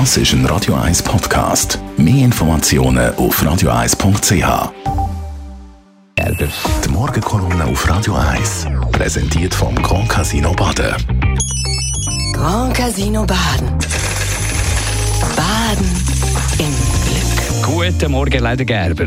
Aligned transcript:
Das 0.00 0.16
ist 0.16 0.32
ein 0.32 0.44
Radio 0.46 0.74
1 0.74 1.04
Podcast. 1.04 1.78
Mehr 1.96 2.24
Informationen 2.24 3.14
auf 3.14 3.40
radio1.ch. 3.40 4.72
Gerber. 6.16 6.48
Die 6.84 6.88
Morgenkolumne 6.88 7.64
auf 7.64 7.88
Radio 7.88 8.16
1 8.16 8.66
präsentiert 8.90 9.54
vom 9.54 9.76
Grand 9.76 10.08
Casino 10.08 10.52
Baden. 10.52 10.96
Grand 12.32 12.74
Casino 12.74 13.24
Baden. 13.24 13.68
Baden 15.36 15.86
im 16.58 16.74
Glück. 17.04 17.62
Guten 17.64 18.10
Morgen, 18.10 18.44
Leder 18.44 18.64
Gerber. 18.64 19.06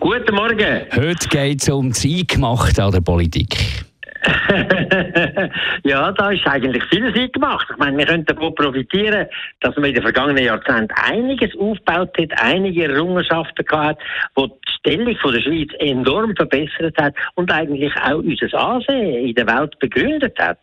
Guten 0.00 0.34
Morgen. 0.34 0.80
Heute 0.96 1.28
geht 1.28 1.62
es 1.62 1.68
um 1.68 1.90
das 1.90 2.04
Eingemachte 2.04 2.82
an 2.82 2.90
der 2.90 3.02
Politik. 3.02 3.87
ja, 5.84 6.12
da 6.12 6.30
ist 6.30 6.46
eigentlich 6.46 6.82
vieles 6.84 7.14
gemacht. 7.32 7.66
Ich 7.70 7.76
meine, 7.76 7.96
wir 7.98 8.06
können 8.06 8.24
davon 8.24 8.54
profitieren, 8.54 9.26
dass 9.60 9.76
man 9.76 9.86
in 9.86 9.94
den 9.94 10.02
vergangenen 10.02 10.44
Jahrzehnten 10.44 10.92
einiges 10.94 11.56
aufgebaut 11.56 12.16
hat, 12.18 12.42
einige 12.42 12.84
Errungenschaften 12.84 13.64
gehabt, 13.64 14.02
die 14.36 14.48
die 14.48 14.72
Stellung 14.78 15.16
von 15.16 15.32
der 15.32 15.40
Schweiz 15.40 15.70
enorm 15.78 16.34
verbessert 16.34 16.96
hat 17.00 17.14
und 17.34 17.52
eigentlich 17.52 17.94
auch 17.96 18.18
unser 18.18 18.58
Ansehen 18.58 19.26
in 19.26 19.34
der 19.34 19.46
Welt 19.46 19.78
begründet 19.78 20.38
hat. 20.38 20.58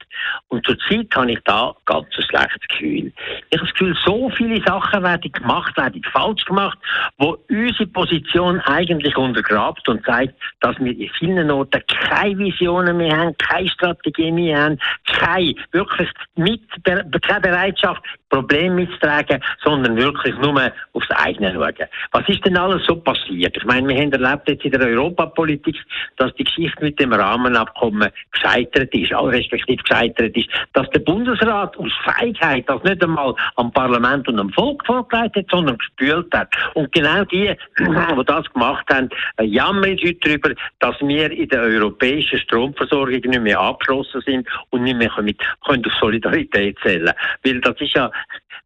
Und 0.50 0.66
zurzeit 0.66 1.08
habe 1.16 1.32
ich 1.32 1.40
da 1.46 1.74
ganz 1.86 2.08
ein 2.18 2.24
schlechtes 2.24 2.68
Gefühl. 2.70 3.12
Ich 3.50 3.58
habe 3.58 3.68
das 3.68 3.74
Gefühl, 3.74 3.98
so 4.06 4.30
viele 4.32 4.62
Sachen 4.66 5.04
werden 5.04 5.32
gemacht, 5.32 5.78
werden 5.78 6.02
falsch 6.12 6.44
gemacht, 6.46 6.78
wo 7.18 7.38
unsere 7.50 7.88
Position 7.88 8.60
eigentlich 8.62 9.16
untergrabt 9.16 9.88
und 9.88 10.04
zeigt, 10.06 10.34
dass 10.62 10.78
wir 10.80 10.98
in 10.98 11.10
vielen 11.18 11.52
Orten 11.52 11.82
keine 11.88 12.38
Visionen 12.38 12.98
mehr 12.98 13.18
haben, 13.18 13.38
keine 13.56 13.70
Strategie 13.70 14.32
mehr 14.32 14.64
haben, 14.64 14.80
keine, 15.06 15.56
wirklich 15.72 16.10
mit, 16.36 16.62
keine 16.84 17.42
Bereitschaft, 17.42 18.02
Probleme 18.30 18.76
mitzutragen, 18.76 19.42
sondern 19.64 19.96
wirklich 19.96 20.36
nur 20.40 20.72
aufs 20.94 21.10
eigene 21.12 21.54
schauen. 21.54 21.88
Was 22.12 22.28
ist 22.28 22.46
denn 22.46 22.58
alles 22.58 22.86
so 22.86 22.96
passiert? 22.98 23.56
Ich 23.56 23.64
meine, 23.64 23.88
wir 23.88 23.96
haben 23.96 24.12
erlebt 24.12 24.50
jetzt 24.50 24.66
in 24.66 24.72
der 24.72 24.82
Europapolitik, 24.82 25.78
dass 26.18 26.34
die 26.36 26.44
Geschichte 26.44 26.84
mit 26.84 27.00
dem 27.00 27.14
Rahmenabkommen 27.14 28.10
gescheitert 28.32 28.94
ist, 28.94 29.14
auch 29.14 29.28
respektive 29.28 29.82
gescheitert 29.82 30.36
ist, 30.36 30.50
dass 30.74 30.90
der 30.90 31.00
Bundesrat 31.00 31.78
aus 31.78 31.92
Feigheit 32.04 32.66
das 32.68 32.84
nicht 32.84 33.02
einmal 33.04 33.36
am 33.56 33.72
Parlament 33.72 34.28
und 34.28 34.40
am 34.40 34.50
Volk 34.52 34.86
vorgelegt 34.86 35.38
hat, 35.38 35.46
sondern 35.50 35.78
gespült 35.78 36.34
hat. 36.34 36.50
Und 36.74 36.92
genau 36.92 37.24
die, 37.26 37.56
die 37.80 38.26
das 38.26 38.52
gemacht 38.52 38.86
haben, 38.92 39.10
jammern 39.40 39.98
heute 40.04 40.16
darüber, 40.16 40.50
dass 40.80 41.00
wir 41.00 41.32
in 41.32 41.48
der 41.50 41.62
europäischen 41.62 42.40
Stromversorgung 42.40 43.22
nicht 43.36 43.44
mehr 43.44 43.60
abgeschlossen 43.60 44.22
sind 44.22 44.48
und 44.70 44.84
nicht 44.84 44.98
mehr 44.98 45.12
mit, 45.22 45.42
können 45.66 45.86
auf 45.86 45.94
Solidarität 46.00 46.78
zählen. 46.84 47.14
Weil 47.44 47.62
das 47.62 47.80
ist 47.80 47.94
ja 47.94 48.12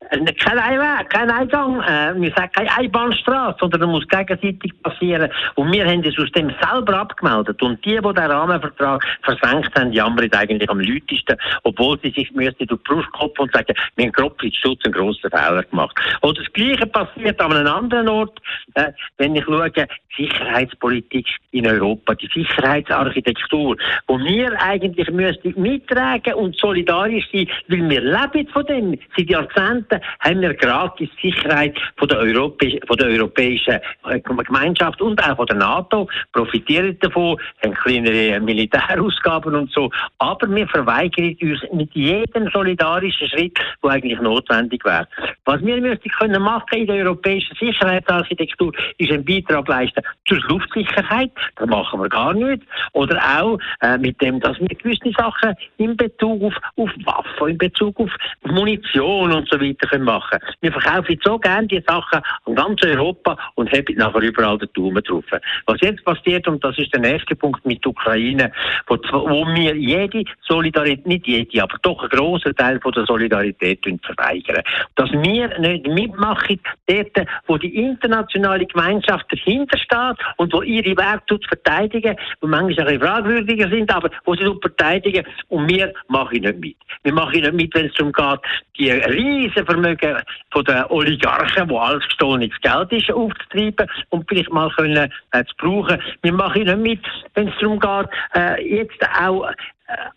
kein 0.09 0.57
Einweg, 0.57 1.09
kein 1.09 1.29
Eingang. 1.29 1.81
Äh, 1.81 2.19
wir 2.19 2.31
sagen 2.31 2.51
keine 2.53 2.77
Einbahnstraße, 2.77 3.57
sondern 3.59 3.81
das 3.81 3.89
muss 3.89 4.07
gegenseitig 4.07 4.71
passieren. 4.81 5.29
Und 5.55 5.71
wir 5.73 5.85
haben 5.85 6.01
das 6.01 6.17
aus 6.17 6.31
dem 6.31 6.51
selber 6.61 6.99
abgemeldet. 6.99 7.61
Und 7.61 7.83
die, 7.83 7.95
die 7.95 8.01
den 8.01 8.31
Rahmenvertrag 8.31 9.05
versenkt 9.23 9.77
haben, 9.77 9.91
jammern 9.91 10.31
eigentlich 10.31 10.69
am 10.69 10.79
lautesten, 10.79 11.37
obwohl 11.63 11.99
sie 12.01 12.11
sich 12.11 12.31
müssten 12.31 12.65
durch 12.65 12.81
die 12.81 12.93
Brust 12.93 13.11
klopfen 13.13 13.43
und 13.43 13.53
sagen, 13.53 13.73
wir 13.95 14.05
haben 14.05 14.11
Grobblitzschutz 14.13 14.79
einen 14.85 14.93
grossen 14.93 15.29
Fehler 15.29 15.63
gemacht. 15.63 15.95
Oder 16.21 16.41
das 16.41 16.53
Gleiche 16.53 16.87
passiert 16.87 17.39
an 17.41 17.53
einem 17.53 17.67
anderen 17.67 18.07
Ort, 18.07 18.39
äh, 18.75 18.91
wenn 19.17 19.35
ich 19.35 19.43
schaue, 19.43 19.71
Sicherheitspolitik 20.17 21.27
in 21.51 21.67
Europa, 21.67 22.13
die 22.15 22.29
Sicherheitsarchitektur, 22.33 23.77
wo 24.07 24.19
wir 24.19 24.61
eigentlich 24.61 25.09
müssten 25.11 25.53
mittragen 25.59 26.33
und 26.33 26.57
solidarisch 26.57 27.27
sein, 27.31 27.47
weil 27.67 27.89
wir 27.89 28.01
leben 28.01 28.47
von 28.49 28.65
dem. 28.65 28.99
Seit 29.15 29.29
Jahrzehnten 29.29 29.88
haben 30.19 30.41
wir 30.41 30.53
gratis 30.53 31.09
Sicherheit 31.21 31.77
von 31.97 32.07
der, 32.07 32.19
Europäisch, 32.19 32.79
von 32.87 32.97
der 32.97 33.07
europäischen 33.07 33.79
äh, 34.05 34.19
Gemeinschaft 34.19 35.01
und 35.01 35.21
auch 35.23 35.35
von 35.35 35.45
der 35.47 35.57
NATO, 35.57 36.07
profitieren 36.33 36.97
davon, 36.99 37.37
haben 37.63 37.73
kleinere 37.73 38.39
Militärausgaben 38.39 39.55
und 39.55 39.71
so, 39.71 39.89
aber 40.19 40.49
wir 40.53 40.67
verweigern 40.67 41.35
uns 41.41 41.61
mit 41.73 41.93
jedem 41.93 42.49
solidarischen 42.51 43.27
Schritt, 43.29 43.57
der 43.83 43.91
eigentlich 43.91 44.19
notwendig 44.19 44.83
wäre. 44.85 45.07
Was 45.45 45.61
wir 45.61 45.79
müssten 45.81 46.09
können 46.09 46.41
machen 46.41 46.77
in 46.79 46.87
der 46.87 46.97
europäischen 46.97 47.55
Sicherheitsarchitektur, 47.55 48.73
ist 48.97 49.11
einen 49.11 49.25
Beitrag 49.25 49.67
leisten 49.67 50.01
zur 50.27 50.39
Luftsicherheit, 50.49 51.31
das 51.55 51.67
machen 51.67 52.01
wir 52.01 52.09
gar 52.09 52.33
nicht, 52.33 52.63
oder 52.93 53.17
auch 53.39 53.57
äh, 53.81 53.97
mit 53.97 54.21
dem, 54.21 54.39
dass 54.39 54.59
wir 54.59 54.67
gewisse 54.67 55.11
Sachen 55.17 55.55
in 55.77 55.95
Bezug 55.95 56.43
auf, 56.43 56.55
auf 56.77 56.89
Waffen, 57.05 57.49
in 57.49 57.57
Bezug 57.57 57.99
auf 57.99 58.11
Munition 58.43 59.31
und 59.31 59.49
so 59.49 59.59
weiter 59.59 59.78
können 59.87 60.05
machen. 60.05 60.39
Wir 60.61 60.71
verkaufen 60.71 61.19
so 61.23 61.37
gerne 61.39 61.67
die 61.67 61.83
Sachen 61.87 62.21
an 62.45 62.55
ganz 62.55 62.83
Europa 62.83 63.37
und 63.55 63.71
haben 63.71 63.95
nachher 63.95 64.21
überall 64.21 64.57
den 64.57 64.69
Daumen 64.73 65.03
drauf. 65.03 65.25
Was 65.65 65.81
jetzt 65.81 66.03
passiert, 66.03 66.47
und 66.47 66.63
das 66.63 66.77
ist 66.77 66.93
der 66.93 67.01
nächste 67.01 67.35
Punkt 67.35 67.65
mit 67.65 67.83
der 67.83 67.91
Ukraine, 67.91 68.51
wo, 68.87 68.95
wo 68.95 69.45
wir 69.47 69.75
jede 69.75 70.23
Solidarität, 70.47 71.07
nicht 71.07 71.27
jede, 71.27 71.63
aber 71.63 71.77
doch 71.81 71.99
einen 71.99 72.09
grossen 72.09 72.55
Teil 72.55 72.79
von 72.79 72.91
der 72.91 73.05
Solidarität 73.05 73.79
verweigern. 74.03 74.63
Dass 74.95 75.11
wir 75.11 75.59
nicht 75.59 75.87
mitmachen, 75.87 76.59
dort, 76.87 77.27
wo 77.47 77.57
die 77.57 77.75
internationale 77.75 78.65
Gemeinschaft 78.65 79.25
dahinter 79.31 79.77
steht 79.77 80.17
und 80.37 80.53
wo 80.53 80.61
ihre 80.61 80.95
Werte 80.97 81.39
verteidigen, 81.47 82.15
die 82.41 82.47
manchmal 82.47 82.87
ein 82.87 82.99
bisschen 82.99 83.01
fragwürdiger 83.01 83.69
sind, 83.69 83.93
aber 83.93 84.09
wo 84.25 84.35
sie 84.35 84.49
verteidigen 84.61 85.25
und 85.49 85.69
wir 85.69 85.93
machen 86.07 86.41
nicht 86.41 86.59
mit. 86.59 86.75
Wir 87.03 87.13
machen 87.13 87.41
nicht 87.41 87.53
mit, 87.53 87.75
wenn 87.75 87.85
es 87.85 87.93
darum 87.93 88.11
geht, 88.11 88.39
die 88.77 88.91
riesen 88.91 89.65
Vermögen 89.69 90.17
von 90.51 90.65
den 90.65 90.83
Oligarchen, 90.89 91.69
wo 91.69 91.77
alles 91.77 92.03
gestohlenes 92.05 92.59
Geld 92.61 92.91
ist, 92.91 93.11
aufzutreiben 93.11 93.87
und 94.09 94.27
vielleicht 94.27 94.51
mal 94.51 94.69
können, 94.71 95.11
äh, 95.31 95.45
zu 95.45 95.55
brauchen. 95.57 96.01
Wir 96.21 96.33
machen 96.33 96.63
nicht 96.63 96.77
mit, 96.77 97.05
wenn 97.35 97.49
es 97.49 97.53
darum 97.59 97.79
geht, 97.79 98.09
äh, 98.35 98.77
jetzt 98.77 99.01
auch 99.19 99.51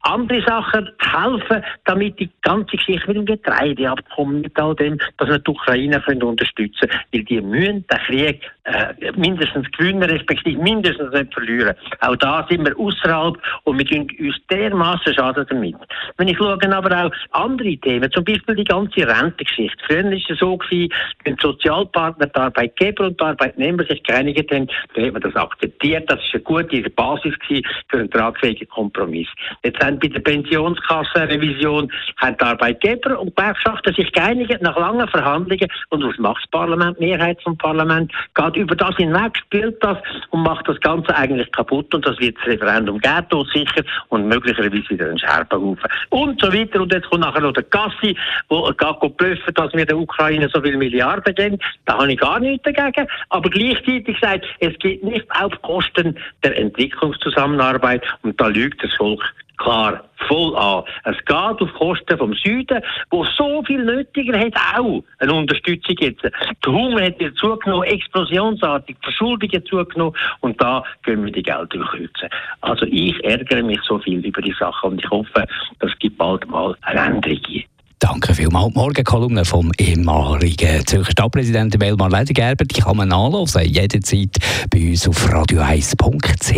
andere 0.03 0.43
Sachen 0.43 0.91
helfen, 1.01 1.65
damit 1.85 2.19
die 2.19 2.31
ganze 2.43 2.77
Geschichte 2.77 3.07
mit 3.09 3.17
dem 3.17 3.27
Getreideabkommen, 3.27 4.43
mit 4.43 4.59
all 4.59 4.75
dem, 4.77 4.99
dass 5.19 5.29
wir 5.29 5.39
die 5.39 5.51
Ukraine 5.51 6.01
können 6.01 6.23
unterstützen 6.23 6.89
können. 6.89 7.01
Weil 7.13 7.25
die 7.25 7.41
müssen 7.41 7.87
den 7.87 7.99
Krieg 8.07 8.43
äh, 8.65 9.13
mindestens 9.17 9.71
gewinnen, 9.73 10.03
respektive 10.03 10.61
mindestens 10.61 11.13
nicht 11.13 11.33
verlieren. 11.33 11.75
Auch 12.01 12.17
da 12.17 12.47
sind 12.49 12.67
wir 12.67 12.79
außerhalb 12.79 13.37
und 13.65 13.79
wir 13.79 13.87
tun 13.87 14.09
uns 14.19 14.37
dermaßen 14.51 15.15
schaden 15.15 15.47
damit. 15.49 15.77
Wenn 16.17 16.29
ich 16.29 16.37
schaue 16.37 16.59
aber 16.73 17.07
auch 17.07 17.13
andere 17.31 17.77
Themen, 17.77 18.11
zum 18.13 18.25
Beispiel 18.25 18.57
die 18.57 18.65
ganze 18.65 19.07
Rentengeschichte. 19.07 19.77
Früher 19.87 20.05
war 20.05 20.13
es 20.13 20.39
so 20.39 20.57
gewesen, 20.57 20.93
wenn 21.25 21.37
die 21.37 21.43
Sozialpartner, 21.43 22.27
die 22.27 22.35
Arbeitgeber 22.35 23.07
und 23.07 23.21
die 23.21 23.25
Arbeitnehmer 23.25 23.85
sich 23.85 24.03
geeinigt 24.03 24.51
haben, 24.53 24.69
dann 24.95 25.07
hat 25.07 25.13
man 25.13 25.23
das 25.23 25.37
akzeptiert. 25.37 26.11
Das 26.11 26.19
war 26.19 26.35
eine 26.35 26.43
gute 26.43 26.91
Basis 26.91 27.35
für 27.49 27.99
einen 27.99 28.11
tragfähigen 28.11 28.69
Kompromiss. 28.69 29.29
Jetzt 29.65 29.83
haben 29.85 29.99
bei 30.01 30.09
der 30.09 30.21
Pensionskassenrevision 30.21 31.93
haben 32.17 32.37
die 32.37 32.45
Arbeitgeber 32.45 33.21
und 33.21 33.37
Gewerkschaften 33.37 33.95
sich 33.95 34.11
geeinigt 34.13 34.61
nach 34.61 34.77
langen 34.77 35.07
Verhandlungen 35.09 35.69
und 35.91 36.05
was 36.05 36.19
macht 36.19 36.43
das 36.43 36.51
Parlament, 36.51 36.99
Mehrheit 36.99 37.41
vom 37.43 37.57
Parlament, 37.57 38.13
geht 38.35 38.57
über 38.57 38.75
das 38.75 38.97
hinweg, 38.97 39.39
spielt 39.39 39.83
das 39.83 39.99
und 40.31 40.43
macht 40.43 40.69
das 40.69 40.81
Ganze 40.81 41.15
eigentlich 41.15 41.51
kaputt 41.53 41.95
und 41.95 42.05
das 42.05 42.19
wird 42.19 42.37
das 42.39 42.47
Referendum 42.47 42.99
geben, 42.99 43.45
sicher 43.53 43.85
und 44.09 44.27
möglicherweise 44.27 44.91
wieder 44.91 45.11
ein 45.11 45.19
Scherbenhaufen. 45.19 45.91
Und 46.11 46.41
so 46.41 46.53
weiter. 46.53 46.81
Und 46.81 46.93
jetzt 46.93 47.09
kommt 47.09 47.23
nachher 47.23 47.43
noch 47.43 47.53
der 47.53 47.63
Gassi, 47.65 48.17
der 48.49 48.75
geht 48.75 49.39
dass 49.55 49.73
wir 49.75 49.87
der 49.87 49.99
Ukraine 49.99 50.49
so 50.53 50.61
viele 50.61 50.77
Milliarden 50.77 51.35
geben, 51.35 51.59
da 51.85 51.99
habe 51.99 52.13
ich 52.13 52.19
gar 52.19 52.41
nichts 52.41 52.65
dagegen, 52.65 53.07
aber 53.29 53.49
gleichzeitig 53.49 54.17
sagt, 54.21 54.45
es 54.59 54.77
geht 54.79 55.05
nicht 55.05 55.27
auf 55.31 55.53
Kosten 55.63 56.19
der 56.43 56.59
Entwicklungszusammenarbeit 56.59 58.03
und 58.23 58.41
da 58.41 58.49
lügt 58.49 58.83
das 58.83 58.93
Volk 58.95 59.23
klar 59.63 60.05
voll 60.29 60.57
an. 60.57 60.85
Es 61.05 61.17
geht 61.25 61.37
auf 61.37 61.75
Kosten 61.75 62.19
vom 62.19 62.35
Süden, 62.35 62.83
wo 63.11 63.25
so 63.25 63.63
viel 63.65 63.85
nötiger 63.85 64.39
hat 64.39 64.55
auch 64.77 65.03
eine 65.19 65.33
Unterstützung 65.33 65.97
jetzt. 65.99 66.23
Der 66.23 66.73
Hunger 66.73 67.05
hat 67.05 67.21
jetzt 67.21 67.39
zugenommen, 67.39 67.85
explosionsartig, 67.85 68.97
die 69.01 69.05
Verschuldung 69.05 69.51
hat 69.53 69.67
zugenommen 69.67 70.15
und 70.41 70.61
da 70.61 70.85
können 71.03 71.25
wir 71.25 71.33
die 71.33 71.43
Gelder 71.43 71.67
kürzen. 71.67 72.29
Also 72.61 72.87
ich 72.87 73.23
ärgere 73.25 73.63
mich 73.63 73.81
so 73.83 73.99
viel 73.99 74.25
über 74.25 74.43
die 74.43 74.55
Sache 74.59 74.87
und 74.87 75.03
ich 75.03 75.11
hoffe, 75.11 75.47
es 75.81 75.99
gibt 75.99 76.19
bald 76.19 76.49
mal 76.49 76.77
eine 76.83 77.01
Änderung. 77.01 77.65
Danke 78.03 78.35
vielmals. 78.35 78.75
Morgen 78.75 79.05
Kolumne 79.05 79.45
vom 79.45 79.71
ehemaligen 79.79 80.85
Zürcher 80.85 81.13
Stadtpräsidenten 81.13 81.79
Belmar 81.79 82.11
Ledergerber. 82.11 82.65
Die 82.65 82.81
kann 82.81 82.97
man 82.97 83.11
nachlesen, 83.11 83.63
jederzeit 83.63 84.39
bei 84.71 84.91
uns 84.91 85.07
auf 85.07 85.25
radio1.ch. 85.29 86.53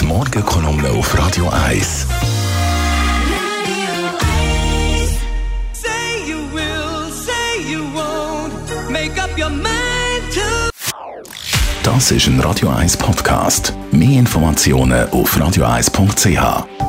Die 0.00 0.04
Morgenkolumne 0.06 0.88
auf 0.88 1.18
Radio 1.18 1.50
1. 1.50 2.06
Das 11.82 12.10
ist 12.10 12.26
ein 12.28 12.40
Radio 12.40 12.70
1 12.70 12.96
Podcast. 12.96 13.74
Mehr 13.92 14.20
Informationen 14.20 15.06
auf 15.10 15.36
radio1.ch. 15.36 16.85